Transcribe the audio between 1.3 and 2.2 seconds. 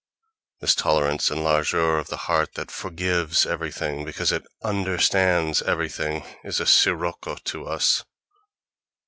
largeur of the